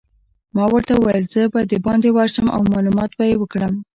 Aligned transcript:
ما 0.55 0.65
ورته 0.73 0.93
وویل: 0.95 1.25
زه 1.33 1.41
به 1.53 1.61
دباندې 1.71 2.09
ورشم 2.13 2.45
او 2.55 2.61
معلومات 2.73 3.11
به 3.17 3.23
يې 3.29 3.35
وکړم. 3.39 3.73